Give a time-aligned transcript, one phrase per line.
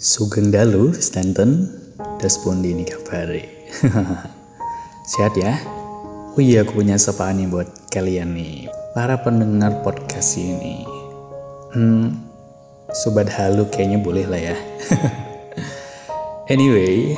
[0.00, 1.68] Sugeng Dalu, Stanton,
[2.16, 3.44] Daspondi ini kabari.
[5.12, 5.60] Sehat ya?
[6.32, 10.88] Oh iya, aku punya sapaan nih buat kalian nih, para pendengar podcast ini.
[11.76, 12.16] Hmm,
[12.96, 14.56] sobat halu kayaknya boleh lah ya.
[16.56, 17.12] anyway,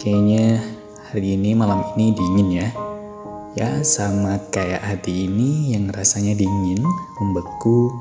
[0.00, 0.64] kayaknya
[1.12, 2.68] hari ini malam ini dingin ya.
[3.52, 6.80] Ya, sama kayak hati ini yang rasanya dingin,
[7.20, 7.92] membeku,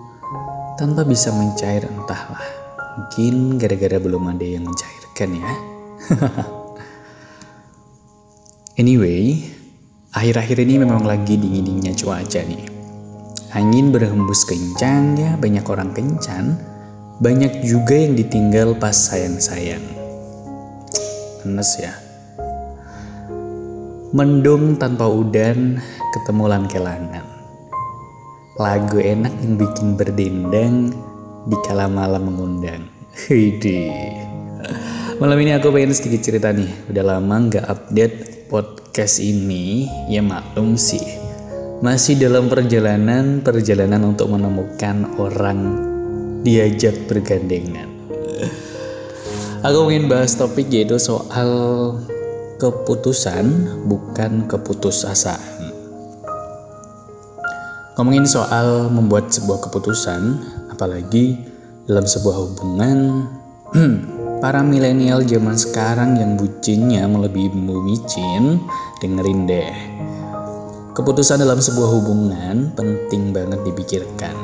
[0.79, 2.66] tanpa bisa mencair entahlah.
[2.97, 5.53] Mungkin gara-gara belum ada yang mencairkan ya.
[8.81, 9.37] anyway,
[10.17, 12.65] akhir-akhir ini memang lagi dingin-dinginnya cuaca nih.
[13.53, 16.57] Angin berhembus kencang ya, banyak orang kencan.
[17.21, 19.81] Banyak juga yang ditinggal pas sayang-sayang.
[21.45, 21.93] Enes ya.
[24.09, 25.77] Mendung tanpa udan,
[26.17, 27.25] ketemulan kelangan.
[28.57, 30.97] Lagu enak yang bikin berdendang,
[31.47, 32.83] di kala malam mengundang.
[33.15, 33.87] Hidi.
[35.17, 36.67] Malam ini aku pengen sedikit cerita nih.
[36.91, 38.17] Udah lama nggak update
[38.51, 39.87] podcast ini.
[40.11, 41.01] Ya maklum sih.
[41.79, 45.59] Masih dalam perjalanan perjalanan untuk menemukan orang
[46.43, 47.89] diajak bergandengan.
[49.65, 51.49] Aku ingin bahas topik yaitu soal
[52.61, 53.45] keputusan
[53.89, 55.57] bukan keputusasaan.
[57.97, 60.37] Ngomongin soal membuat sebuah keputusan,
[60.77, 61.41] apalagi
[61.89, 63.25] dalam sebuah hubungan
[64.45, 68.61] para milenial zaman sekarang yang bucinnya melebihi micin
[69.01, 69.73] dengerin deh.
[70.93, 74.37] Keputusan dalam sebuah hubungan penting banget dipikirkan.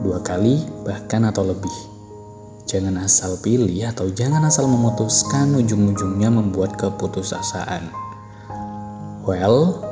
[0.00, 1.76] Dua kali bahkan atau lebih.
[2.64, 7.92] Jangan asal pilih atau jangan asal memutuskan ujung-ujungnya membuat keputusasaan.
[9.28, 9.89] Well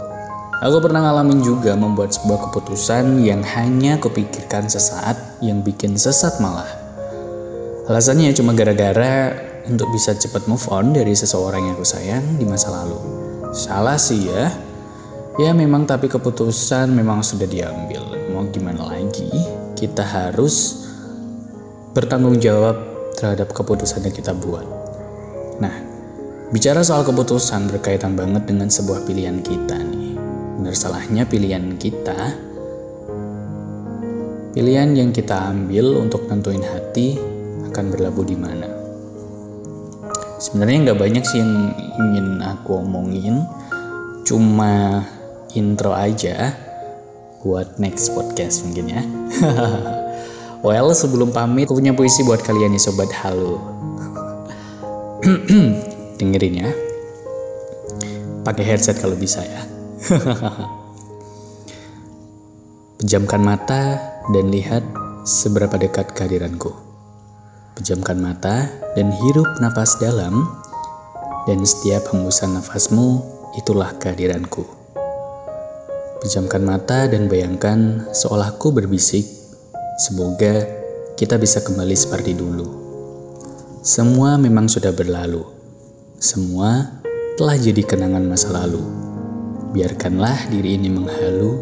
[0.58, 6.66] Aku pernah ngalamin juga membuat sebuah keputusan yang hanya kupikirkan sesaat yang bikin sesat malah.
[7.86, 9.38] Alasannya cuma gara-gara
[9.70, 12.98] untuk bisa cepat move on dari seseorang yang aku sayang di masa lalu.
[13.54, 14.50] Salah sih ya.
[15.38, 18.02] Ya memang tapi keputusan memang sudah diambil.
[18.34, 19.30] Mau gimana lagi?
[19.78, 20.82] Kita harus
[21.94, 22.82] bertanggung jawab
[23.14, 24.66] terhadap keputusan yang kita buat.
[25.62, 25.74] Nah,
[26.50, 30.17] bicara soal keputusan berkaitan banget dengan sebuah pilihan kita nih
[30.58, 32.34] benar salahnya pilihan kita
[34.58, 37.14] pilihan yang kita ambil untuk nentuin hati
[37.70, 38.66] akan berlabuh di mana.
[40.42, 41.70] Sebenarnya nggak banyak sih yang
[42.02, 43.46] ingin aku omongin
[44.26, 45.06] cuma
[45.54, 46.50] intro aja
[47.46, 49.02] buat next podcast mungkin ya.
[50.66, 53.62] Well sebelum pamit aku punya puisi buat kalian nih sobat halo
[56.18, 56.70] dengerin ya.
[58.42, 59.77] Pakai headset kalau bisa ya
[63.02, 63.98] Pejamkan mata
[64.30, 64.86] dan lihat
[65.26, 66.70] seberapa dekat kehadiranku.
[67.74, 70.46] Pejamkan mata dan hirup napas dalam,
[71.50, 73.26] dan setiap hembusan nafasmu
[73.58, 74.62] itulah kehadiranku.
[76.22, 79.26] Pejamkan mata dan bayangkan seolah ku berbisik,
[79.98, 80.62] semoga
[81.18, 82.66] kita bisa kembali seperti dulu.
[83.82, 85.42] Semua memang sudah berlalu,
[86.22, 87.02] semua
[87.34, 89.07] telah jadi kenangan masa lalu
[89.72, 91.60] biarkanlah diri ini menghalu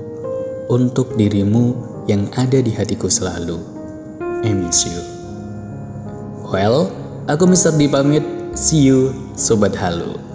[0.71, 1.75] untuk dirimu
[2.11, 3.59] yang ada di hatiku selalu.
[4.43, 5.03] I miss you.
[6.47, 6.91] Well,
[7.27, 7.75] aku Mr.
[7.75, 8.23] D pamit.
[8.57, 10.26] See you, Sobat Halu.